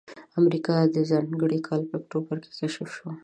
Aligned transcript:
امریکا 0.39 0.75
د 0.95 0.97
ځانګړي 1.11 1.59
کال 1.67 1.81
په 1.89 1.95
اکتوبر 1.99 2.35
کې 2.43 2.51
کشف 2.59 2.87
شوه. 2.97 3.11